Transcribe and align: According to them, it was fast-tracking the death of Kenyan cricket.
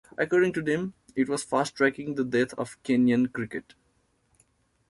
According 0.17 0.53
to 0.53 0.63
them, 0.63 0.95
it 1.15 1.29
was 1.29 1.43
fast-tracking 1.43 2.15
the 2.15 2.23
death 2.23 2.55
of 2.55 2.81
Kenyan 2.81 3.31
cricket. 3.31 3.75